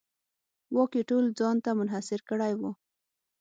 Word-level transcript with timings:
واک 0.75 0.91
یې 0.97 1.03
ټول 1.09 1.25
ځان 1.39 1.55
ته 1.65 1.69
منحصر 1.79 2.19
کړی 2.29 2.53
و. 2.59 2.61